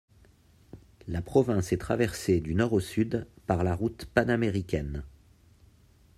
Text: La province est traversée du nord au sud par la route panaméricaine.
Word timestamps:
La 1.07 1.21
province 1.21 1.71
est 1.73 1.77
traversée 1.77 2.39
du 2.39 2.55
nord 2.55 2.73
au 2.73 2.79
sud 2.79 3.27
par 3.45 3.63
la 3.63 3.75
route 3.75 4.05
panaméricaine. 4.07 5.03